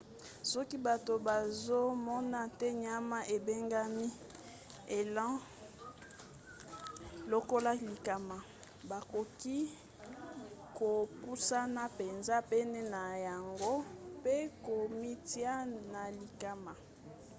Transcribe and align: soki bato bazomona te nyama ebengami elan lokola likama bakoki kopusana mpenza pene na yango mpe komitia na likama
soki 0.51 0.77
bato 0.87 1.13
bazomona 1.27 2.39
te 2.59 2.67
nyama 2.83 3.19
ebengami 3.35 4.07
elan 4.99 5.33
lokola 7.31 7.71
likama 7.85 8.37
bakoki 8.89 9.57
kopusana 10.77 11.83
mpenza 11.91 12.35
pene 12.49 12.81
na 12.93 13.03
yango 13.27 13.73
mpe 14.19 14.35
komitia 14.65 15.53
na 15.93 16.01
likama 16.19 16.73